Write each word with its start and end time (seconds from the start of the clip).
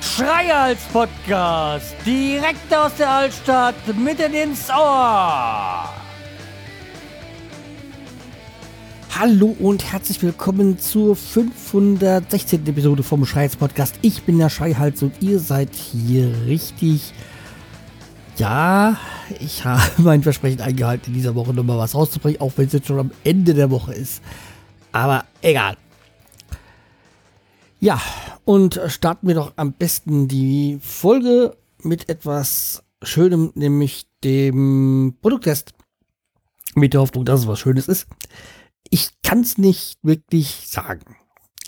Schreihals 0.00 0.82
Podcast, 0.92 1.94
direkt 2.06 2.74
aus 2.74 2.94
der 2.96 3.10
Altstadt, 3.10 3.74
mitten 3.96 4.32
ins 4.32 4.70
Ohr. 4.70 5.88
Hallo 9.18 9.54
und 9.58 9.92
herzlich 9.92 10.22
willkommen 10.22 10.78
zur 10.78 11.14
516. 11.16 12.66
Episode 12.66 13.02
vom 13.02 13.26
Schreihals 13.26 13.56
Podcast. 13.56 13.96
Ich 14.00 14.22
bin 14.22 14.38
der 14.38 14.48
Schreihals 14.48 15.02
und 15.02 15.12
ihr 15.20 15.38
seid 15.38 15.74
hier 15.74 16.32
richtig. 16.46 17.12
Ja, 18.36 18.96
ich 19.38 19.64
habe 19.64 19.82
mein 20.02 20.22
Versprechen 20.22 20.60
eingehalten, 20.60 21.08
in 21.08 21.14
dieser 21.14 21.34
Woche 21.34 21.52
nochmal 21.52 21.78
was 21.78 21.94
rauszubringen, 21.94 22.40
auch 22.40 22.52
wenn 22.56 22.66
es 22.66 22.72
jetzt 22.72 22.86
schon 22.86 22.98
am 22.98 23.10
Ende 23.24 23.54
der 23.54 23.70
Woche 23.70 23.94
ist. 23.94 24.22
Aber 24.92 25.24
egal. 25.42 25.76
Ja, 27.78 28.00
und 28.44 28.80
starten 28.88 29.26
wir 29.26 29.34
doch 29.34 29.52
am 29.56 29.72
besten 29.72 30.28
die 30.28 30.78
Folge 30.82 31.56
mit 31.82 32.08
etwas 32.08 32.82
Schönem, 33.02 33.52
nämlich 33.54 34.06
dem 34.22 35.16
Produkttest. 35.22 35.72
Mit 36.74 36.92
der 36.94 37.00
Hoffnung, 37.00 37.24
dass 37.24 37.40
es 37.40 37.46
was 37.46 37.58
Schönes 37.58 37.88
ist. 37.88 38.06
Ich 38.90 39.10
kann 39.22 39.40
es 39.40 39.58
nicht 39.58 39.98
wirklich 40.02 40.68
sagen, 40.68 41.16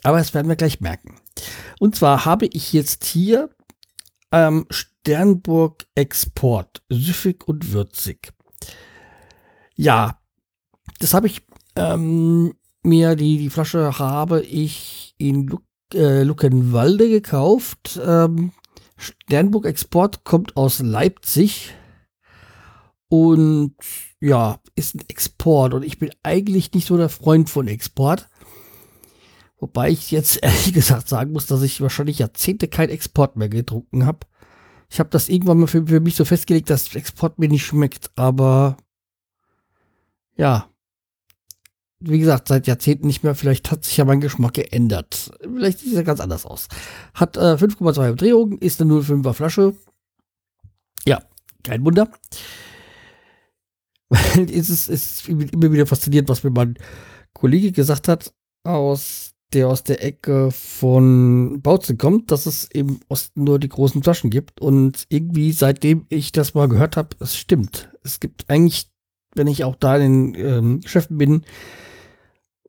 aber 0.02 0.18
es 0.18 0.34
werden 0.34 0.48
wir 0.48 0.56
gleich 0.56 0.80
merken. 0.80 1.16
Und 1.80 1.96
zwar 1.96 2.24
habe 2.24 2.46
ich 2.46 2.72
jetzt 2.72 3.04
hier 3.04 3.50
ähm, 4.32 4.66
Sternburg 4.70 5.86
Export, 5.94 6.82
süffig 6.88 7.46
und 7.46 7.72
würzig. 7.72 8.32
Ja, 9.74 10.18
das 10.98 11.14
habe 11.14 11.26
ich 11.26 11.42
ähm, 11.76 12.54
mir, 12.82 13.16
die, 13.16 13.38
die 13.38 13.50
Flasche 13.50 13.98
habe 13.98 14.42
ich 14.42 15.14
in 15.18 15.46
Luk 15.46 15.62
äh, 15.94 16.22
Luckenwalde 16.22 17.08
gekauft. 17.08 18.00
Ähm, 18.04 18.52
Sternburg 18.96 19.66
Export 19.66 20.24
kommt 20.24 20.56
aus 20.56 20.80
Leipzig 20.80 21.74
und 23.08 23.74
ja, 24.20 24.60
ist 24.74 24.94
ein 24.94 25.04
Export 25.08 25.74
und 25.74 25.82
ich 25.82 25.98
bin 25.98 26.10
eigentlich 26.22 26.72
nicht 26.72 26.86
so 26.86 26.96
der 26.96 27.08
Freund 27.08 27.50
von 27.50 27.68
Export. 27.68 28.28
Wobei 29.62 29.90
ich 29.90 30.10
jetzt 30.10 30.36
ehrlich 30.42 30.72
gesagt 30.74 31.08
sagen 31.08 31.32
muss, 31.32 31.46
dass 31.46 31.62
ich 31.62 31.80
wahrscheinlich 31.80 32.18
Jahrzehnte 32.18 32.66
kein 32.66 32.90
Export 32.90 33.36
mehr 33.36 33.48
getrunken 33.48 34.04
habe. 34.04 34.26
Ich 34.90 34.98
habe 34.98 35.08
das 35.08 35.28
irgendwann 35.28 35.60
mal 35.60 35.68
für, 35.68 35.86
für, 35.86 36.00
mich 36.00 36.16
so 36.16 36.24
festgelegt, 36.24 36.68
dass 36.68 36.94
Export 36.96 37.38
mir 37.38 37.48
nicht 37.48 37.64
schmeckt, 37.64 38.10
aber 38.16 38.76
ja, 40.36 40.68
wie 42.00 42.18
gesagt, 42.18 42.48
seit 42.48 42.66
Jahrzehnten 42.66 43.06
nicht 43.06 43.22
mehr. 43.22 43.36
Vielleicht 43.36 43.70
hat 43.70 43.84
sich 43.84 43.96
ja 43.96 44.04
mein 44.04 44.20
Geschmack 44.20 44.54
geändert. 44.54 45.30
Vielleicht 45.40 45.78
sieht 45.78 45.94
er 45.94 46.02
ganz 46.02 46.18
anders 46.18 46.44
aus. 46.44 46.66
Hat 47.14 47.36
äh, 47.36 47.54
5,2 47.54 48.10
Umdrehungen, 48.10 48.58
ist 48.58 48.82
eine 48.82 48.92
0,5er 48.92 49.32
Flasche. 49.32 49.76
Ja, 51.06 51.22
kein 51.62 51.84
Wunder. 51.84 52.10
es 54.10 54.68
ist, 54.68 54.88
ist 54.88 55.28
immer 55.28 55.72
wieder 55.72 55.86
faszinierend, 55.86 56.28
was 56.28 56.42
mir 56.42 56.50
mein 56.50 56.76
Kollege 57.32 57.70
gesagt 57.70 58.08
hat, 58.08 58.34
aus 58.64 59.31
der 59.54 59.68
aus 59.68 59.84
der 59.84 60.02
Ecke 60.04 60.50
von 60.50 61.60
Bautzen 61.62 61.98
kommt, 61.98 62.30
dass 62.30 62.46
es 62.46 62.64
im 62.64 63.00
Osten 63.08 63.44
nur 63.44 63.58
die 63.58 63.68
großen 63.68 64.02
Flaschen 64.02 64.30
gibt. 64.30 64.60
Und 64.60 65.06
irgendwie, 65.08 65.52
seitdem 65.52 66.06
ich 66.08 66.32
das 66.32 66.54
mal 66.54 66.68
gehört 66.68 66.96
habe, 66.96 67.16
es 67.20 67.36
stimmt. 67.36 67.90
Es 68.02 68.20
gibt 68.20 68.48
eigentlich, 68.48 68.90
wenn 69.34 69.46
ich 69.46 69.64
auch 69.64 69.76
da 69.76 69.96
in 69.96 70.32
den 70.32 70.46
ähm, 70.46 70.80
Geschäften 70.80 71.18
bin, 71.18 71.44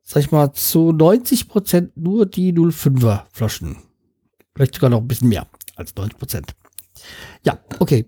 sag 0.03 0.21
ich 0.21 0.31
mal, 0.31 0.53
zu 0.53 0.91
90 0.91 1.47
Prozent 1.47 1.97
nur 1.97 2.25
die 2.25 2.53
05er 2.53 3.23
Flaschen. 3.31 3.77
Vielleicht 4.55 4.75
sogar 4.75 4.89
noch 4.89 5.01
ein 5.01 5.07
bisschen 5.07 5.29
mehr 5.29 5.47
als 5.75 5.95
90 5.95 6.17
Prozent. 6.17 6.55
Ja, 7.45 7.59
okay. 7.79 8.05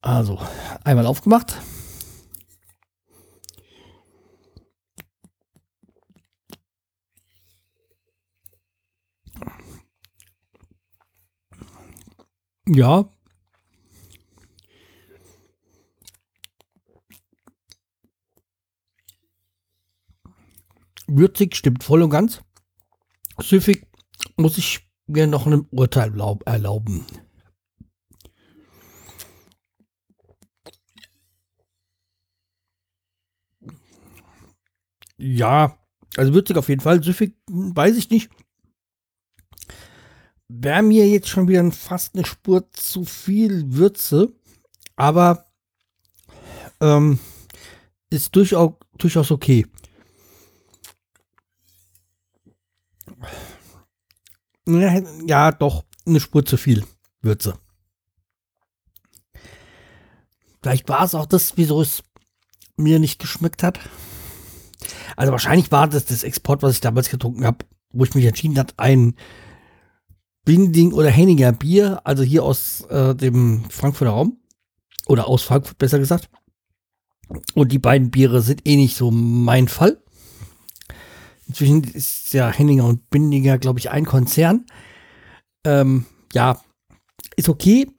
Also, 0.00 0.38
einmal 0.82 1.06
aufgemacht. 1.06 1.56
Ja, 12.66 13.08
Würzig 21.06 21.54
stimmt 21.56 21.84
voll 21.84 22.02
und 22.02 22.10
ganz. 22.10 22.42
Süffig 23.38 23.86
muss 24.36 24.58
ich 24.58 24.88
mir 25.06 25.26
noch 25.26 25.46
ein 25.46 25.66
Urteil 25.70 26.12
erlauben. 26.46 27.06
Ja, 35.16 35.78
also 36.16 36.34
würzig 36.34 36.56
auf 36.56 36.68
jeden 36.68 36.80
Fall. 36.80 37.02
Süffig 37.02 37.36
weiß 37.48 37.96
ich 37.96 38.10
nicht. 38.10 38.30
Wäre 40.48 40.82
mir 40.82 41.08
jetzt 41.08 41.28
schon 41.28 41.48
wieder 41.48 41.70
fast 41.72 42.14
eine 42.14 42.26
Spur 42.26 42.70
zu 42.72 43.04
viel 43.04 43.72
Würze. 43.72 44.32
Aber 44.96 45.44
ähm, 46.80 47.18
ist 48.10 48.34
durchaus, 48.36 48.74
durchaus 48.98 49.30
okay. 49.30 49.66
Ja, 54.66 55.52
doch, 55.52 55.84
eine 56.06 56.20
Spur 56.20 56.44
zu 56.44 56.56
viel 56.56 56.84
Würze. 57.20 57.58
Vielleicht 60.62 60.88
war 60.88 61.04
es 61.04 61.14
auch 61.14 61.26
das, 61.26 61.56
wieso 61.56 61.82
es 61.82 62.02
mir 62.76 62.98
nicht 62.98 63.20
geschmeckt 63.20 63.62
hat. 63.62 63.78
Also 65.16 65.32
wahrscheinlich 65.32 65.70
war 65.70 65.88
das 65.88 66.06
das 66.06 66.22
Export, 66.24 66.62
was 66.62 66.74
ich 66.74 66.80
damals 66.80 67.10
getrunken 67.10 67.44
habe, 67.44 67.64
wo 67.90 68.04
ich 68.04 68.14
mich 68.14 68.24
entschieden 68.24 68.58
habe, 68.58 68.72
ein 68.78 69.14
Binding 70.44 70.92
oder 70.92 71.10
Henninger 71.10 71.52
Bier, 71.52 72.00
also 72.04 72.22
hier 72.22 72.44
aus 72.44 72.82
äh, 72.90 73.14
dem 73.14 73.64
Frankfurter 73.70 74.12
Raum 74.12 74.38
oder 75.06 75.26
aus 75.26 75.42
Frankfurt 75.42 75.78
besser 75.78 75.98
gesagt. 75.98 76.28
Und 77.54 77.72
die 77.72 77.78
beiden 77.78 78.10
Biere 78.10 78.42
sind 78.42 78.66
eh 78.66 78.76
nicht 78.76 78.96
so 78.96 79.10
mein 79.10 79.68
Fall. 79.68 80.02
Inzwischen 81.46 81.84
ist 81.84 82.32
ja 82.32 82.50
Henninger 82.50 82.84
und 82.84 83.10
Bindinger, 83.10 83.58
glaube 83.58 83.78
ich, 83.78 83.90
ein 83.90 84.04
Konzern. 84.04 84.66
Ähm, 85.64 86.06
ja, 86.32 86.60
ist 87.36 87.48
okay. 87.48 87.90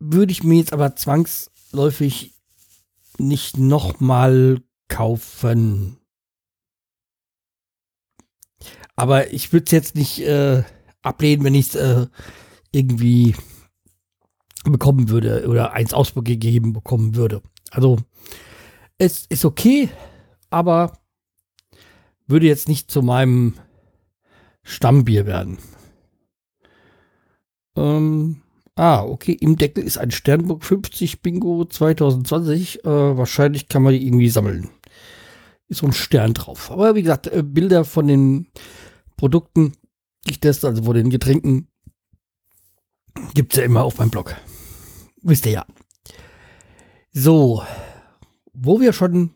Würde 0.00 0.32
ich 0.32 0.44
mir 0.44 0.58
jetzt 0.58 0.72
aber 0.72 0.94
zwangsläufig 0.96 2.34
nicht 3.18 3.58
nochmal 3.58 4.60
kaufen. 4.88 5.98
Aber 8.96 9.32
ich 9.32 9.52
würde 9.52 9.66
es 9.66 9.72
jetzt 9.72 9.94
nicht 9.94 10.20
äh, 10.20 10.64
ablehnen, 11.08 11.44
wenn 11.44 11.54
ich 11.54 11.68
es 11.68 11.74
äh, 11.74 12.06
irgendwie 12.72 13.34
bekommen 14.64 15.08
würde 15.08 15.46
oder 15.48 15.72
eins 15.72 15.94
ausgegeben 15.94 16.72
bekommen 16.72 17.14
würde. 17.14 17.42
Also 17.70 17.98
es 18.98 19.26
ist 19.26 19.44
okay, 19.44 19.88
aber 20.50 20.92
würde 22.26 22.46
jetzt 22.46 22.68
nicht 22.68 22.90
zu 22.90 23.02
meinem 23.02 23.54
Stammbier 24.62 25.26
werden. 25.26 25.58
Ähm, 27.76 28.42
ah, 28.74 29.02
okay, 29.02 29.32
im 29.32 29.56
Deckel 29.56 29.84
ist 29.84 29.98
ein 29.98 30.10
Sternburg 30.10 30.64
50 30.64 31.22
Bingo 31.22 31.64
2020. 31.64 32.84
Äh, 32.84 32.88
wahrscheinlich 33.16 33.68
kann 33.68 33.82
man 33.82 33.94
die 33.94 34.06
irgendwie 34.06 34.28
sammeln. 34.28 34.68
Ist 35.68 35.78
so 35.78 35.86
ein 35.86 35.92
Stern 35.92 36.34
drauf. 36.34 36.70
Aber 36.70 36.94
wie 36.94 37.02
gesagt, 37.02 37.28
äh, 37.28 37.42
Bilder 37.42 37.84
von 37.84 38.08
den 38.08 38.48
Produkten, 39.16 39.72
ich 40.26 40.40
teste, 40.40 40.68
also 40.68 40.82
von 40.82 40.94
den 40.94 41.10
Getränken, 41.10 41.68
gibt 43.34 43.52
es 43.52 43.58
ja 43.58 43.64
immer 43.64 43.84
auf 43.84 43.98
meinem 43.98 44.10
Blog. 44.10 44.36
Wisst 45.22 45.46
ihr 45.46 45.52
ja. 45.52 45.66
So, 47.12 47.62
wo 48.52 48.80
wir 48.80 48.92
schon 48.92 49.34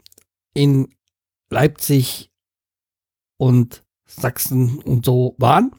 in 0.54 0.94
Leipzig 1.50 2.30
und 3.36 3.84
Sachsen 4.06 4.78
und 4.78 5.04
so 5.04 5.34
waren. 5.38 5.72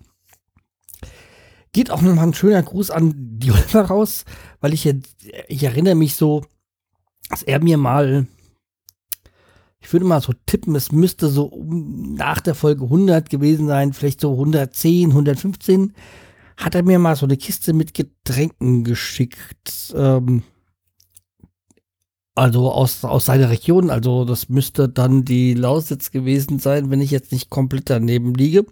Geht 1.72 1.90
auch 1.90 2.02
nochmal 2.02 2.28
ein 2.28 2.34
schöner 2.34 2.62
Gruß 2.62 2.92
an 2.92 3.14
die 3.16 3.52
Oliver 3.52 3.82
raus, 3.82 4.26
weil 4.60 4.74
ich, 4.74 4.86
ich 5.48 5.64
erinnere 5.64 5.96
mich 5.96 6.16
so, 6.16 6.46
dass 7.30 7.44
er 7.44 7.64
mir 7.64 7.78
mal, 7.78 8.28
ich 9.84 9.92
würde 9.92 10.06
mal 10.06 10.22
so 10.22 10.34
tippen, 10.46 10.76
es 10.76 10.92
müsste 10.92 11.28
so 11.28 11.52
nach 11.68 12.40
der 12.40 12.56
Folge 12.56 12.86
100 12.86 13.30
gewesen 13.30 13.68
sein, 13.68 13.94
vielleicht 13.94 14.22
so 14.22 14.32
110, 14.32 15.10
115, 15.10 15.94
hat 16.58 16.74
er 16.76 16.84
mir 16.84 17.00
mal 17.00 17.16
so 17.16 17.26
eine 17.26 17.38
Kiste 17.38 17.74
mit 17.74 17.94
Getränken 17.94 18.84
geschickt. 18.84 19.94
Ähm, 19.96 20.44
Also 22.36 22.72
aus, 22.72 23.04
aus 23.04 23.26
seiner 23.26 23.50
Region, 23.50 23.90
also 23.92 24.26
das 24.26 24.50
müsste 24.50 24.90
dann 24.90 25.24
die 25.26 25.54
Lausitz 25.54 26.10
gewesen 26.10 26.58
sein, 26.58 26.90
wenn 26.90 27.02
ich 27.02 27.12
jetzt 27.12 27.32
nicht 27.32 27.50
komplett 27.52 27.90
daneben 27.92 28.34
liege. 28.34 28.66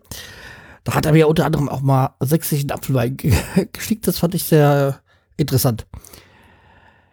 Da 0.83 0.95
hat 0.95 1.05
er 1.05 1.11
mir 1.11 1.27
unter 1.27 1.45
anderem 1.45 1.69
auch 1.69 1.81
mal 1.81 2.15
sächsischen 2.21 2.71
Apfelwein 2.71 3.17
geschickt, 3.73 4.07
das 4.07 4.17
fand 4.17 4.33
ich 4.33 4.45
sehr 4.45 5.01
interessant. 5.37 5.85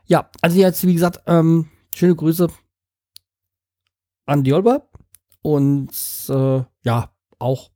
Ja, 0.07 0.31
also 0.41 0.57
jetzt, 0.57 0.87
wie 0.87 0.95
gesagt, 0.95 1.21
ähm, 1.27 1.67
schöne 1.95 2.15
Grüße 2.15 2.49
an 4.29 4.45
die 4.45 4.53
Olber 4.53 4.89
und 5.43 5.91
äh, 6.29 6.63
ja, 6.85 7.13
auch 7.39 7.71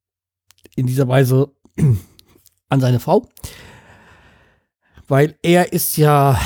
in 0.77 0.87
dieser 0.87 1.09
Weise 1.09 1.53
an 2.69 2.81
seine 2.81 3.01
Frau, 3.01 3.29
weil 5.09 5.39
er 5.43 5.73
ist 5.73 5.97
ja 5.97 6.39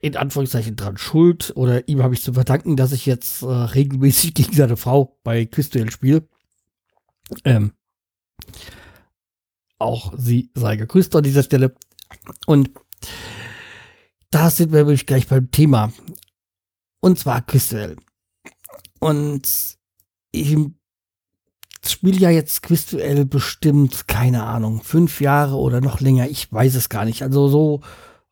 in 0.00 0.16
Anführungszeichen 0.16 0.76
dran 0.76 0.98
schuld 0.98 1.52
oder 1.56 1.88
ihm 1.88 2.02
habe 2.02 2.12
ich 2.12 2.22
zu 2.22 2.34
verdanken, 2.34 2.76
dass 2.76 2.92
ich 2.92 3.06
jetzt 3.06 3.42
äh, 3.42 3.46
regelmäßig 3.46 4.34
gegen 4.34 4.52
seine 4.52 4.76
Frau 4.76 5.18
bei 5.24 5.46
Quizduell 5.46 5.90
spiele. 5.90 6.28
Ähm, 7.44 7.72
auch 9.78 10.12
sie 10.16 10.50
sei 10.54 10.76
gegrüßt 10.76 11.16
an 11.16 11.24
dieser 11.24 11.42
Stelle. 11.42 11.74
Und 12.46 12.70
da 14.30 14.50
sind 14.50 14.72
wir 14.72 14.86
wirklich 14.86 15.06
gleich 15.06 15.26
beim 15.26 15.50
Thema. 15.50 15.90
Und 17.00 17.18
zwar 17.18 17.40
Quizduell. 17.40 17.96
Und 19.04 19.76
ich 20.30 20.56
spiele 21.86 22.16
ja 22.16 22.30
jetzt 22.30 22.62
Quizduell 22.62 23.26
bestimmt, 23.26 24.08
keine 24.08 24.44
Ahnung, 24.44 24.82
fünf 24.82 25.20
Jahre 25.20 25.56
oder 25.56 25.82
noch 25.82 26.00
länger, 26.00 26.26
ich 26.30 26.50
weiß 26.50 26.74
es 26.74 26.88
gar 26.88 27.04
nicht. 27.04 27.22
Also 27.22 27.48
so, 27.48 27.80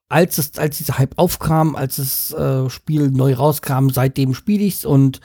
als 0.09 0.39
es, 0.39 0.57
als 0.57 0.79
dieser 0.79 0.97
Hype 0.97 1.19
aufkam, 1.19 1.77
als 1.77 1.97
das 1.97 2.33
äh, 2.33 2.71
Spiel 2.71 3.11
neu 3.11 3.35
rauskam, 3.35 3.91
seitdem 3.91 4.33
spiele 4.33 4.65
ich 4.65 4.77
es 4.77 4.85
und 4.87 5.21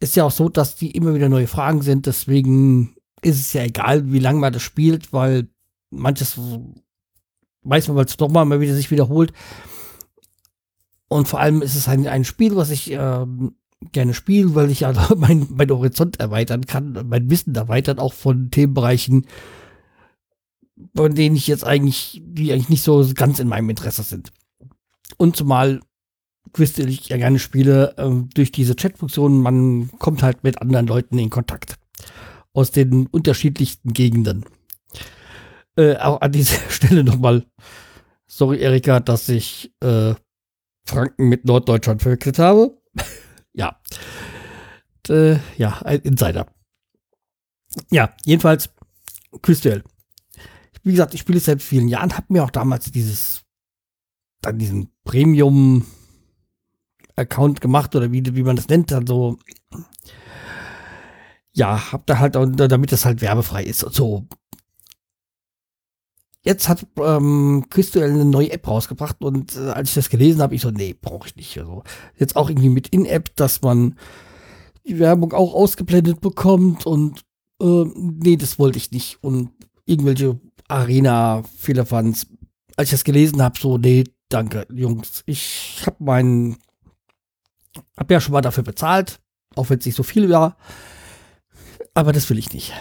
ist 0.00 0.16
ja 0.16 0.24
auch 0.24 0.30
so, 0.30 0.48
dass 0.48 0.74
die 0.74 0.92
immer 0.92 1.14
wieder 1.14 1.28
neue 1.28 1.46
Fragen 1.46 1.82
sind, 1.82 2.06
deswegen 2.06 2.96
ist 3.20 3.38
es 3.38 3.52
ja 3.52 3.62
egal, 3.62 4.10
wie 4.10 4.20
lange 4.20 4.40
man 4.40 4.54
das 4.54 4.62
spielt, 4.62 5.12
weil 5.12 5.48
manches 5.90 6.38
weiß 7.62 7.88
man, 7.88 7.96
weil 7.98 8.06
es 8.06 8.16
doch 8.16 8.30
mal 8.30 8.58
wieder 8.58 8.74
sich 8.74 8.90
wiederholt. 8.90 9.34
Und 11.08 11.28
vor 11.28 11.40
allem 11.40 11.60
ist 11.60 11.74
es 11.74 11.88
ein, 11.88 12.06
ein 12.06 12.24
Spiel, 12.24 12.56
was 12.56 12.70
ich 12.70 12.90
äh, 12.90 13.26
gerne 13.92 14.14
spiele, 14.14 14.54
weil 14.54 14.70
ich 14.70 14.80
ja 14.80 14.92
mein, 15.16 15.46
mein 15.50 15.70
Horizont 15.70 16.20
erweitern 16.20 16.66
kann, 16.66 17.06
mein 17.08 17.30
Wissen 17.30 17.54
erweitern, 17.54 17.98
auch 17.98 18.12
von 18.12 18.50
Themenbereichen, 18.50 19.26
von 20.94 21.14
denen 21.14 21.36
ich 21.36 21.46
jetzt 21.46 21.64
eigentlich, 21.64 22.22
die 22.24 22.52
eigentlich 22.52 22.68
nicht 22.68 22.82
so 22.82 23.06
ganz 23.14 23.38
in 23.38 23.48
meinem 23.48 23.70
Interesse 23.70 24.02
sind. 24.02 24.32
Und 25.16 25.36
zumal 25.36 25.80
Quiz, 26.52 26.78
ich 26.78 27.08
ja 27.08 27.16
gerne 27.16 27.38
spiele, 27.38 27.94
äh, 27.96 28.10
durch 28.34 28.50
diese 28.50 28.74
Chatfunktion, 28.74 29.40
man 29.40 29.90
kommt 29.98 30.22
halt 30.22 30.42
mit 30.42 30.60
anderen 30.60 30.86
Leuten 30.86 31.18
in 31.18 31.30
Kontakt 31.30 31.76
aus 32.52 32.70
den 32.72 33.06
unterschiedlichsten 33.06 33.92
Gegenden. 33.92 34.44
Äh, 35.76 35.96
auch 35.96 36.20
an 36.20 36.32
dieser 36.32 36.58
Stelle 36.68 37.04
nochmal, 37.04 37.46
sorry 38.26 38.58
Erika, 38.60 39.00
dass 39.00 39.28
ich 39.28 39.72
äh, 39.80 40.14
Franken 40.84 41.28
mit 41.28 41.44
Norddeutschland 41.44 42.02
verwechselt 42.02 42.38
habe. 42.38 42.79
Ja. 43.52 43.80
äh, 45.08 45.38
ja, 45.56 45.80
ein 45.82 46.00
Insider. 46.00 46.46
Ja, 47.90 48.14
jedenfalls 48.24 48.70
Quizduell. 49.42 49.84
Wie 50.82 50.92
gesagt, 50.92 51.14
ich 51.14 51.20
spiele 51.20 51.38
es 51.38 51.44
seit 51.44 51.62
vielen 51.62 51.88
Jahren, 51.88 52.16
habe 52.16 52.26
mir 52.30 52.42
auch 52.42 52.50
damals 52.50 52.90
dieses, 52.90 53.42
dann 54.40 54.58
diesen 54.58 54.90
Premium 55.04 55.86
Account 57.16 57.60
gemacht 57.60 57.94
oder 57.94 58.10
wie, 58.12 58.24
wie 58.34 58.42
man 58.42 58.56
das 58.56 58.68
nennt, 58.68 58.92
also 58.92 59.38
ja, 61.52 61.92
hab 61.92 62.06
da 62.06 62.18
halt, 62.18 62.34
damit 62.36 62.92
das 62.92 63.04
halt 63.04 63.20
werbefrei 63.20 63.64
ist 63.64 63.84
und 63.84 63.94
so. 63.94 64.26
Jetzt 66.42 66.68
hat 66.68 66.86
ähm, 66.98 67.66
Quizduell 67.68 68.10
eine 68.10 68.24
neue 68.24 68.50
App 68.50 68.66
rausgebracht 68.66 69.22
und 69.22 69.56
äh, 69.56 69.70
als 69.70 69.90
ich 69.90 69.94
das 69.94 70.08
gelesen 70.08 70.40
habe, 70.40 70.54
ich 70.54 70.62
so, 70.62 70.70
nee, 70.70 70.94
brauche 70.98 71.28
ich 71.28 71.36
nicht. 71.36 71.58
Also 71.58 71.82
jetzt 72.16 72.36
auch 72.36 72.48
irgendwie 72.48 72.70
mit 72.70 72.88
In-App, 72.88 73.34
dass 73.36 73.60
man 73.60 73.96
die 74.86 74.98
Werbung 74.98 75.32
auch 75.32 75.54
ausgeblendet 75.54 76.20
bekommt 76.20 76.86
und 76.86 77.20
äh, 77.60 77.84
nee, 77.94 78.36
das 78.36 78.58
wollte 78.58 78.78
ich 78.78 78.90
nicht. 78.90 79.18
Und 79.22 79.50
irgendwelche 79.84 80.40
Arena-Fehlerfans, 80.68 82.26
als 82.76 82.88
ich 82.88 82.92
das 82.92 83.04
gelesen 83.04 83.42
habe, 83.42 83.58
so, 83.58 83.76
nee, 83.76 84.04
danke, 84.30 84.66
Jungs. 84.72 85.22
Ich 85.26 85.82
habe 85.84 86.02
meinen, 86.02 86.56
hab 87.98 88.10
ja 88.10 88.20
schon 88.20 88.32
mal 88.32 88.40
dafür 88.40 88.64
bezahlt, 88.64 89.20
auch 89.56 89.68
wenn 89.68 89.78
es 89.78 89.84
nicht 89.84 89.96
so 89.96 90.02
viel 90.02 90.30
war 90.30 90.56
aber 91.94 92.12
das 92.12 92.28
will 92.30 92.38
ich 92.38 92.52
nicht. 92.52 92.72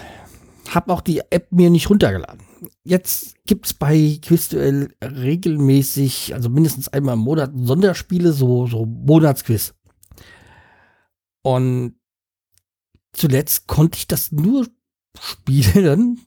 Hab 0.74 0.90
auch 0.90 1.02
die 1.02 1.22
App 1.30 1.52
mir 1.52 1.70
nicht 1.70 1.90
runtergeladen. 1.90 2.42
Jetzt 2.84 3.36
gibt's 3.46 3.74
bei 3.74 4.20
Quizduell 4.22 4.94
regelmäßig, 5.04 6.34
also 6.34 6.50
mindestens 6.50 6.88
einmal 6.88 7.16
im 7.16 7.22
Monat, 7.22 7.52
Sonderspiele, 7.56 8.34
so, 8.34 8.68
so 8.68 8.86
Monatsquiz. 8.86 9.74
Und 11.42 11.96
zuletzt 13.14 13.68
konnte 13.68 13.98
ich 13.98 14.08
das 14.08 14.32
nur 14.32 14.68
spielen 15.20 16.20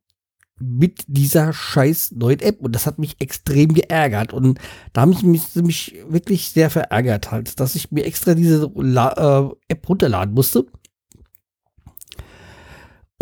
mit 0.60 1.04
dieser 1.06 1.52
scheiß 1.52 2.12
neuen 2.12 2.40
App. 2.40 2.60
Und 2.60 2.72
das 2.72 2.86
hat 2.86 2.98
mich 2.98 3.20
extrem 3.20 3.74
geärgert. 3.74 4.32
Und 4.32 4.58
da 4.92 5.02
haben 5.02 5.14
sie 5.14 5.26
mich, 5.26 5.54
mich 5.56 5.96
wirklich 6.08 6.50
sehr 6.50 6.70
verärgert 6.70 7.30
halt, 7.30 7.60
dass 7.60 7.74
ich 7.74 7.90
mir 7.90 8.04
extra 8.04 8.34
diese 8.34 8.70
La 8.76 9.48
äh, 9.48 9.54
App 9.68 9.88
runterladen 9.88 10.34
musste 10.34 10.66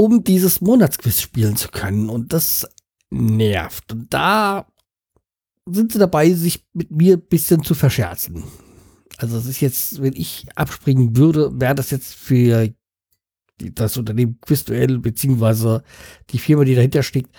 um 0.03 0.25
dieses 0.25 0.61
Monatsquiz 0.61 1.21
spielen 1.21 1.57
zu 1.57 1.69
können. 1.69 2.09
Und 2.09 2.33
das 2.33 2.67
nervt. 3.11 3.93
Und 3.93 4.13
da 4.13 4.67
sind 5.71 5.93
sie 5.93 5.99
dabei, 5.99 6.33
sich 6.33 6.67
mit 6.73 6.91
mir 6.91 7.17
ein 7.17 7.27
bisschen 7.27 7.63
zu 7.63 7.75
verscherzen. 7.75 8.43
Also 9.19 9.39
es 9.39 9.47
ist 9.47 9.61
jetzt, 9.61 10.03
wenn 10.03 10.15
ich 10.15 10.47
abspringen 10.57 11.17
würde, 11.17 11.53
wäre 11.61 11.77
das 11.77 11.91
jetzt 11.91 12.15
für 12.15 12.75
das 13.59 13.97
Unternehmen 13.97 14.39
Quizduell 14.41 14.99
beziehungsweise 14.99 15.85
die 16.31 16.39
Firma, 16.39 16.65
die 16.65 16.75
dahinter 16.75 17.05
steckt, 17.05 17.31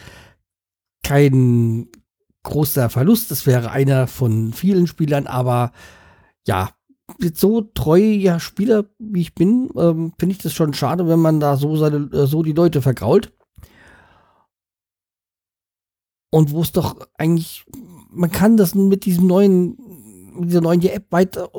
kein 1.04 1.89
großer 2.44 2.89
Verlust. 2.89 3.30
Das 3.31 3.45
wäre 3.45 3.71
einer 3.71 4.07
von 4.07 4.54
vielen 4.54 4.88
Spielern, 4.88 5.27
aber 5.27 5.74
ja, 6.48 6.69
so 7.33 7.61
treuer 7.61 8.39
Spieler, 8.39 8.86
wie 8.98 9.22
ich 9.22 9.36
bin, 9.36 9.69
ähm, 9.77 10.13
finde 10.17 10.33
ich 10.33 10.41
das 10.41 10.53
schon 10.53 10.74
schade, 10.74 11.07
wenn 11.07 11.19
man 11.19 11.39
da 11.39 11.57
so, 11.57 11.75
seine, 11.75 12.10
äh, 12.12 12.27
so 12.27 12.43
die 12.43 12.53
Leute 12.53 12.81
vergrault. 12.81 13.31
Und 16.31 16.51
wo 16.51 16.62
es 16.62 16.72
doch 16.72 16.98
eigentlich, 17.17 17.65
man 18.10 18.31
kann 18.31 18.57
das 18.57 18.74
mit 18.74 19.05
diesem 19.05 19.27
neuen, 19.27 19.77
mit 20.33 20.50
dieser 20.50 20.62
neuen 20.62 20.81
App 20.81 21.12
weiter 21.12 21.50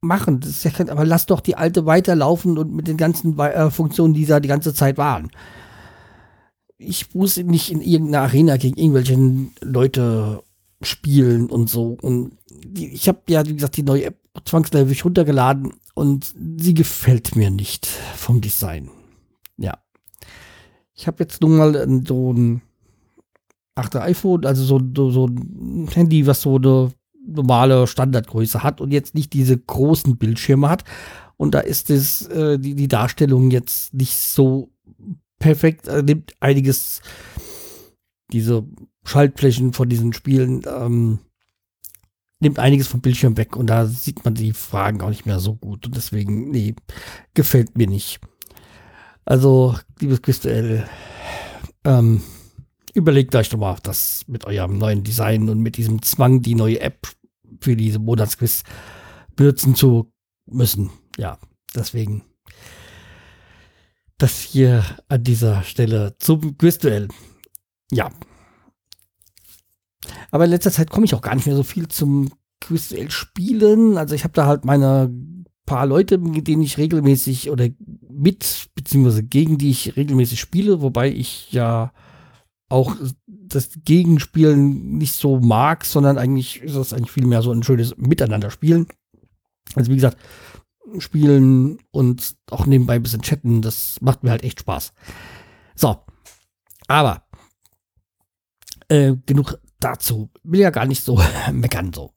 machen. 0.00 0.40
Das 0.40 0.50
ist 0.50 0.64
ja 0.64 0.70
kein, 0.70 0.90
aber 0.90 1.04
lass 1.04 1.26
doch 1.26 1.40
die 1.40 1.56
alte 1.56 1.86
weiterlaufen 1.86 2.56
und 2.58 2.72
mit 2.72 2.86
den 2.86 2.96
ganzen 2.96 3.38
äh, 3.38 3.70
Funktionen, 3.70 4.14
die 4.14 4.26
da 4.26 4.40
die 4.40 4.48
ganze 4.48 4.74
Zeit 4.74 4.96
waren. 4.98 5.30
Ich 6.78 7.14
muss 7.14 7.36
nicht 7.36 7.70
in 7.70 7.82
irgendeiner 7.82 8.24
Arena 8.24 8.56
gegen 8.56 8.78
irgendwelche 8.78 9.18
Leute 9.60 10.42
spielen 10.80 11.50
und 11.50 11.68
so. 11.68 11.98
Und 12.00 12.38
die, 12.48 12.88
ich 12.88 13.08
habe 13.08 13.20
ja, 13.28 13.46
wie 13.46 13.54
gesagt, 13.54 13.76
die 13.76 13.82
neue 13.82 14.04
App 14.04 14.19
zwangsläufig 14.44 15.04
runtergeladen 15.04 15.74
und 15.94 16.34
sie 16.58 16.74
gefällt 16.74 17.36
mir 17.36 17.50
nicht 17.50 17.86
vom 17.86 18.40
Design. 18.40 18.90
Ja. 19.56 19.78
Ich 20.94 21.06
habe 21.06 21.22
jetzt 21.22 21.40
nun 21.40 21.56
mal 21.56 22.02
so 22.06 22.32
ein 22.32 22.62
8 23.74 23.96
iPhone, 23.96 24.44
also 24.44 24.62
so, 24.64 24.80
so, 24.94 25.10
so 25.10 25.26
ein 25.26 25.88
Handy, 25.92 26.26
was 26.26 26.42
so 26.42 26.56
eine 26.56 26.92
normale 27.26 27.86
Standardgröße 27.86 28.62
hat 28.62 28.80
und 28.80 28.92
jetzt 28.92 29.14
nicht 29.14 29.32
diese 29.32 29.56
großen 29.56 30.16
Bildschirme 30.16 30.68
hat. 30.68 30.84
Und 31.36 31.54
da 31.54 31.60
ist 31.60 31.90
es, 31.90 32.26
äh, 32.26 32.58
die, 32.58 32.74
die 32.74 32.88
Darstellung 32.88 33.50
jetzt 33.50 33.94
nicht 33.94 34.16
so 34.16 34.70
perfekt, 35.38 35.88
äh, 35.88 36.02
nimmt 36.02 36.34
einiges, 36.40 37.00
diese 38.32 38.64
Schaltflächen 39.04 39.72
von 39.72 39.88
diesen 39.88 40.12
Spielen, 40.12 40.62
ähm, 40.66 41.18
nimmt 42.40 42.58
einiges 42.58 42.88
vom 42.88 43.00
Bildschirm 43.00 43.36
weg 43.36 43.56
und 43.56 43.68
da 43.68 43.86
sieht 43.86 44.24
man 44.24 44.34
die 44.34 44.52
Fragen 44.52 45.00
auch 45.02 45.10
nicht 45.10 45.26
mehr 45.26 45.40
so 45.40 45.54
gut. 45.54 45.86
Und 45.86 45.96
deswegen, 45.96 46.50
nee, 46.50 46.74
gefällt 47.34 47.76
mir 47.76 47.86
nicht. 47.86 48.20
Also, 49.24 49.76
liebes 50.00 50.22
Quizduell, 50.22 50.88
ähm, 51.84 52.22
überlegt 52.94 53.34
euch 53.34 53.50
doch 53.50 53.58
mal 53.58 53.76
das 53.82 54.24
mit 54.26 54.44
eurem 54.46 54.78
neuen 54.78 55.04
Design 55.04 55.48
und 55.48 55.60
mit 55.60 55.76
diesem 55.76 56.02
Zwang, 56.02 56.42
die 56.42 56.54
neue 56.54 56.80
App 56.80 57.06
für 57.60 57.76
diese 57.76 57.98
Monatsquiz 57.98 58.64
benutzen 59.36 59.74
zu 59.74 60.10
müssen. 60.46 60.90
Ja, 61.16 61.38
deswegen 61.74 62.24
das 64.18 64.40
hier 64.40 64.84
an 65.08 65.24
dieser 65.24 65.62
Stelle 65.62 66.14
zum 66.18 66.56
Quizduell. 66.58 67.08
Ja, 67.90 68.10
aber 70.30 70.44
in 70.44 70.50
letzter 70.50 70.70
Zeit 70.70 70.90
komme 70.90 71.06
ich 71.06 71.14
auch 71.14 71.22
gar 71.22 71.34
nicht 71.34 71.46
mehr 71.46 71.56
so 71.56 71.62
viel 71.62 71.88
zum 71.88 72.30
visuell 72.68 73.10
spielen. 73.10 73.96
Also 73.96 74.14
ich 74.14 74.24
habe 74.24 74.34
da 74.34 74.46
halt 74.46 74.64
meine 74.64 75.10
paar 75.66 75.86
Leute, 75.86 76.18
mit 76.18 76.48
denen 76.48 76.62
ich 76.62 76.78
regelmäßig 76.78 77.50
oder 77.50 77.68
mit, 78.08 78.68
beziehungsweise 78.74 79.22
gegen 79.22 79.56
die 79.56 79.70
ich 79.70 79.96
regelmäßig 79.96 80.40
spiele, 80.40 80.82
wobei 80.82 81.10
ich 81.10 81.52
ja 81.52 81.92
auch 82.68 82.96
das 83.26 83.70
Gegenspielen 83.84 84.98
nicht 84.98 85.14
so 85.14 85.40
mag, 85.40 85.84
sondern 85.84 86.18
eigentlich 86.18 86.62
ist 86.62 86.76
das 86.76 86.92
eigentlich 86.92 87.10
viel 87.10 87.26
mehr 87.26 87.42
so 87.42 87.50
ein 87.52 87.62
schönes 87.62 87.96
Miteinander 87.96 88.50
spielen. 88.50 88.86
Also 89.74 89.90
wie 89.90 89.96
gesagt, 89.96 90.18
spielen 90.98 91.78
und 91.90 92.36
auch 92.50 92.66
nebenbei 92.66 92.94
ein 92.94 93.02
bisschen 93.02 93.22
chatten, 93.22 93.62
das 93.62 94.00
macht 94.00 94.22
mir 94.22 94.30
halt 94.30 94.44
echt 94.44 94.60
Spaß. 94.60 94.92
So, 95.74 95.98
aber 96.88 97.22
äh, 98.88 99.14
genug 99.26 99.58
dazu. 99.80 100.30
Will 100.42 100.60
ja 100.60 100.70
gar 100.70 100.86
nicht 100.86 101.02
so 101.02 101.20
meckern 101.52 101.92
so. 101.92 102.12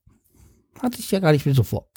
Hatte 0.81 0.99
ich 0.99 1.11
ja 1.11 1.19
gar 1.19 1.31
nicht 1.31 1.45
mehr 1.45 1.55
so 1.55 1.63
vor. 1.63 1.87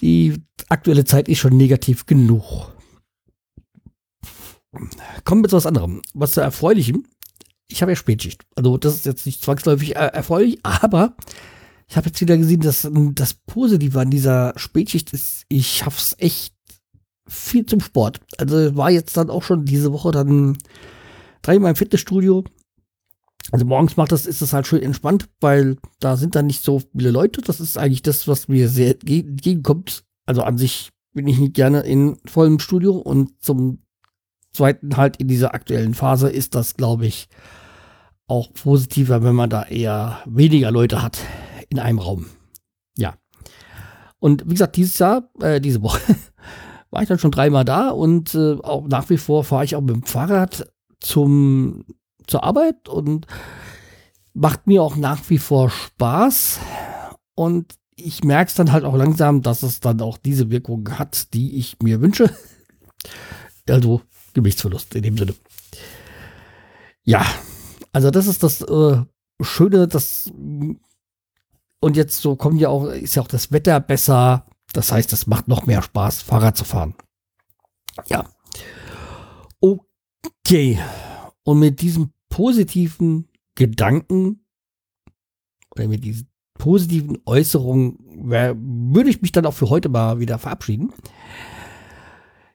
Die 0.00 0.42
aktuelle 0.68 1.04
Zeit 1.04 1.28
ist 1.28 1.38
schon 1.38 1.56
negativ 1.56 2.06
genug. 2.06 2.72
Kommen 5.24 5.42
wir 5.42 5.48
zu 5.48 5.56
was 5.56 5.66
anderem. 5.66 6.02
Was 6.14 6.32
zu 6.32 6.40
erfreulichem. 6.40 7.06
Ich 7.68 7.82
habe 7.82 7.92
ja 7.92 7.96
Spätschicht. 7.96 8.44
Also 8.56 8.78
das 8.78 8.94
ist 8.94 9.06
jetzt 9.06 9.26
nicht 9.26 9.42
zwangsläufig 9.42 9.96
erfreulich, 9.96 10.58
aber 10.62 11.14
ich 11.88 11.96
habe 11.96 12.06
jetzt 12.06 12.20
wieder 12.20 12.36
gesehen, 12.36 12.60
dass 12.60 12.88
das 13.14 13.34
Positive 13.34 13.98
an 14.00 14.10
dieser 14.10 14.52
Spätschicht 14.56 15.12
ist, 15.12 15.44
ich 15.48 15.68
schaff's 15.68 16.14
echt 16.18 16.54
viel 17.26 17.66
zum 17.66 17.80
Sport. 17.80 18.20
Also 18.38 18.76
war 18.76 18.90
jetzt 18.90 19.16
dann 19.16 19.30
auch 19.30 19.42
schon 19.42 19.64
diese 19.64 19.92
Woche 19.92 20.10
dann 20.10 20.58
dreimal 21.42 21.70
im 21.70 21.76
Fitnessstudio. 21.76 22.44
Also 23.50 23.64
morgens 23.64 23.96
macht 23.96 24.12
das, 24.12 24.26
ist 24.26 24.42
das 24.42 24.52
halt 24.52 24.66
schön 24.66 24.82
entspannt, 24.82 25.28
weil 25.40 25.76
da 26.00 26.16
sind 26.16 26.34
dann 26.34 26.46
nicht 26.46 26.62
so 26.62 26.82
viele 26.92 27.10
Leute. 27.10 27.40
Das 27.40 27.60
ist 27.60 27.78
eigentlich 27.78 28.02
das, 28.02 28.28
was 28.28 28.48
mir 28.48 28.68
sehr 28.68 28.90
entgegenkommt. 28.90 30.04
Also 30.26 30.42
an 30.42 30.58
sich 30.58 30.90
bin 31.14 31.26
ich 31.26 31.38
nicht 31.38 31.54
gerne 31.54 31.80
in 31.80 32.18
vollem 32.26 32.58
Studio 32.58 32.96
und 32.96 33.42
zum 33.42 33.82
zweiten 34.52 34.96
halt 34.96 35.16
in 35.16 35.28
dieser 35.28 35.54
aktuellen 35.54 35.94
Phase 35.94 36.28
ist 36.28 36.54
das, 36.54 36.74
glaube 36.74 37.06
ich, 37.06 37.28
auch 38.26 38.52
positiver, 38.52 39.22
wenn 39.22 39.34
man 39.34 39.50
da 39.50 39.64
eher 39.64 40.18
weniger 40.26 40.70
Leute 40.70 41.02
hat 41.02 41.18
in 41.70 41.78
einem 41.78 41.98
Raum. 41.98 42.26
Ja. 42.96 43.14
Und 44.18 44.44
wie 44.46 44.54
gesagt, 44.54 44.76
dieses 44.76 44.98
Jahr, 44.98 45.30
äh, 45.40 45.60
diese 45.60 45.82
Woche, 45.82 46.00
war 46.90 47.02
ich 47.02 47.08
dann 47.08 47.18
schon 47.18 47.30
dreimal 47.30 47.64
da 47.64 47.88
und 47.88 48.34
äh, 48.34 48.58
auch 48.62 48.86
nach 48.86 49.08
wie 49.10 49.16
vor 49.16 49.44
fahre 49.44 49.64
ich 49.64 49.76
auch 49.76 49.80
mit 49.80 49.94
dem 49.94 50.02
Fahrrad 50.02 50.70
zum, 51.00 51.84
zur 52.28 52.44
Arbeit 52.44 52.88
und 52.88 53.26
macht 54.34 54.66
mir 54.68 54.82
auch 54.82 54.94
nach 54.94 55.28
wie 55.28 55.38
vor 55.38 55.70
Spaß. 55.70 56.60
Und 57.34 57.74
ich 57.96 58.22
merke 58.22 58.48
es 58.48 58.54
dann 58.54 58.70
halt 58.70 58.84
auch 58.84 58.94
langsam, 58.94 59.42
dass 59.42 59.62
es 59.62 59.80
dann 59.80 60.00
auch 60.00 60.18
diese 60.18 60.50
Wirkung 60.50 60.98
hat, 60.98 61.34
die 61.34 61.56
ich 61.56 61.76
mir 61.82 62.00
wünsche. 62.00 62.34
Also 63.68 64.00
Gewichtsverlust 64.32 64.94
in 64.94 65.02
dem 65.02 65.18
Sinne. 65.18 65.34
Ja, 67.04 67.26
also 67.92 68.10
das 68.10 68.26
ist 68.26 68.42
das 68.42 68.62
äh, 68.62 69.02
Schöne, 69.42 69.88
dass 69.88 70.32
und 71.80 71.96
jetzt 71.96 72.20
so 72.20 72.36
kommen 72.36 72.56
ja 72.56 72.68
auch, 72.68 72.86
ist 72.86 73.14
ja 73.14 73.22
auch 73.22 73.28
das 73.28 73.52
Wetter 73.52 73.78
besser. 73.80 74.46
Das 74.72 74.92
heißt, 74.92 75.12
es 75.12 75.26
macht 75.26 75.48
noch 75.48 75.66
mehr 75.66 75.82
Spaß, 75.82 76.22
Fahrrad 76.22 76.56
zu 76.56 76.64
fahren. 76.64 76.94
Ja. 78.06 78.24
Okay. 79.60 80.78
Und 81.44 81.60
mit 81.60 81.80
diesem 81.80 82.12
positiven 82.38 83.26
Gedanken 83.56 84.44
oder 85.74 85.88
mit 85.88 86.04
diesen 86.04 86.28
positiven 86.54 87.18
Äußerungen 87.26 87.98
würde 88.06 89.10
ich 89.10 89.20
mich 89.22 89.32
dann 89.32 89.44
auch 89.44 89.54
für 89.54 89.70
heute 89.70 89.88
mal 89.88 90.20
wieder 90.20 90.38
verabschieden. 90.38 90.92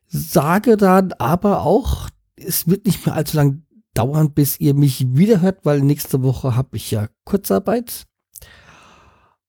Sage 0.07 0.77
dann 0.77 1.11
aber 1.11 1.63
auch, 1.63 2.07
es 2.37 2.69
wird 2.69 2.85
nicht 2.85 3.05
mehr 3.05 3.13
allzu 3.13 3.35
lang 3.35 3.63
dauern, 3.93 4.33
bis 4.33 4.57
ihr 4.57 4.73
mich 4.73 5.17
wieder 5.17 5.41
hört, 5.41 5.65
weil 5.65 5.81
nächste 5.81 6.23
Woche 6.23 6.55
habe 6.55 6.77
ich 6.77 6.89
ja 6.89 7.09
Kurzarbeit. 7.25 8.05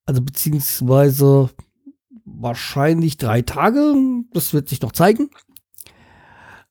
Also 0.04 0.20
beziehungsweise 0.20 1.48
wahrscheinlich 2.24 3.18
drei 3.18 3.42
Tage. 3.42 3.94
Das 4.32 4.52
wird 4.52 4.68
sich 4.68 4.80
noch 4.80 4.90
zeigen. 4.90 5.30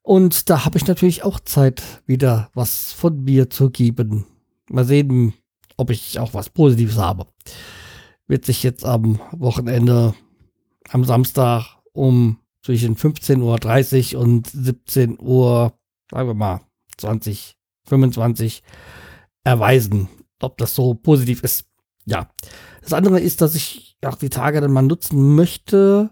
Und 0.04 0.50
da 0.50 0.66
habe 0.66 0.78
ich 0.78 0.86
natürlich 0.86 1.24
auch 1.24 1.40
Zeit, 1.40 1.82
wieder 2.06 2.50
was 2.54 2.92
von 2.92 3.24
mir 3.24 3.50
zu 3.50 3.70
geben. 3.70 4.28
Mal 4.70 4.86
sehen, 4.86 5.34
ob 5.78 5.90
ich 5.90 6.20
auch 6.20 6.34
was 6.34 6.50
Positives 6.50 6.98
habe. 6.98 7.26
Wird 8.28 8.46
sich 8.46 8.64
jetzt 8.64 8.86
am 8.86 9.20
Wochenende, 9.32 10.14
am 10.90 11.06
Samstag 11.06 11.78
um 11.94 12.38
zwischen 12.62 12.96
15.30 12.98 14.16
Uhr 14.16 14.22
und 14.22 14.48
17 14.48 15.20
Uhr, 15.20 15.74
sagen 16.12 16.30
wir 16.30 16.34
mal, 16.34 16.62
20, 16.98 17.58
25 17.86 18.62
erweisen, 19.44 20.10
ob 20.42 20.58
das 20.58 20.76
so 20.76 20.94
positiv 20.94 21.44
ist. 21.44 21.66
Ja. 22.06 22.30
Das 22.82 22.94
andere 22.94 23.20
ist, 23.22 23.42
dass 23.42 23.56
ich 23.56 23.98
auch 24.06 24.16
die 24.16 24.30
Tage 24.30 24.60
dann 24.60 24.72
mal 24.72 24.82
nutzen 24.82 25.36
möchte, 25.36 26.10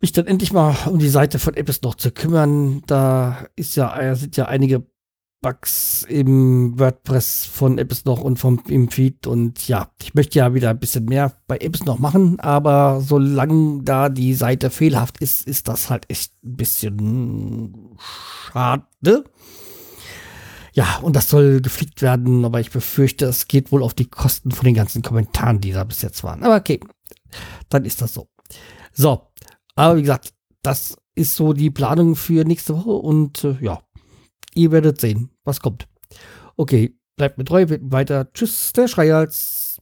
mich 0.00 0.12
dann 0.12 0.26
endlich 0.26 0.52
mal 0.52 0.76
um 0.86 0.98
die 0.98 1.08
Seite 1.08 1.38
von 1.38 1.54
Apps 1.54 1.82
noch 1.82 1.94
zu 1.94 2.10
kümmern. 2.10 2.82
Da 2.86 3.46
ist 3.56 3.76
ja, 3.76 4.14
sind 4.14 4.36
ja 4.36 4.46
einige 4.46 4.84
Bugs 5.46 6.04
im 6.08 6.78
WordPress 6.78 7.44
von 7.44 7.78
Apps 7.78 8.04
noch 8.04 8.20
und 8.20 8.36
vom 8.38 8.60
im 8.68 8.88
Feed 8.88 9.26
und 9.26 9.68
ja, 9.68 9.92
ich 10.02 10.14
möchte 10.14 10.38
ja 10.38 10.54
wieder 10.54 10.70
ein 10.70 10.78
bisschen 10.80 11.04
mehr 11.04 11.34
bei 11.46 11.58
Apps 11.58 11.84
noch 11.84 11.98
machen, 11.98 12.40
aber 12.40 13.00
solange 13.00 13.82
da 13.84 14.08
die 14.08 14.34
Seite 14.34 14.70
fehlerhaft 14.70 15.18
ist, 15.20 15.46
ist 15.46 15.68
das 15.68 15.88
halt 15.88 16.10
echt 16.10 16.32
ein 16.42 16.56
bisschen 16.56 17.96
schade. 18.50 19.24
Ja, 20.72 20.98
und 21.02 21.14
das 21.14 21.30
soll 21.30 21.60
geflickt 21.60 22.02
werden, 22.02 22.44
aber 22.44 22.60
ich 22.60 22.70
befürchte, 22.70 23.26
es 23.26 23.46
geht 23.46 23.70
wohl 23.72 23.82
auf 23.82 23.94
die 23.94 24.10
Kosten 24.10 24.50
von 24.50 24.64
den 24.64 24.74
ganzen 24.74 25.02
Kommentaren, 25.02 25.60
die 25.60 25.72
da 25.72 25.84
bis 25.84 26.02
jetzt 26.02 26.24
waren. 26.24 26.42
Aber 26.42 26.56
okay, 26.56 26.80
dann 27.68 27.84
ist 27.84 28.02
das 28.02 28.14
so. 28.14 28.28
So, 28.92 29.25
aber 29.76 29.96
wie 29.96 30.02
gesagt, 30.02 30.32
das 30.62 30.96
ist 31.14 31.36
so 31.36 31.52
die 31.52 31.70
Planung 31.70 32.16
für 32.16 32.44
nächste 32.44 32.76
Woche 32.76 32.90
und 32.90 33.44
äh, 33.44 33.56
ja, 33.60 33.80
ihr 34.54 34.72
werdet 34.72 35.00
sehen, 35.00 35.30
was 35.44 35.60
kommt. 35.60 35.86
Okay, 36.56 36.96
bleibt 37.16 37.38
mir 37.38 37.44
treu, 37.44 37.66
weiter. 37.68 38.32
Tschüss, 38.32 38.72
der 38.72 38.88
Schreihals. 38.88 39.75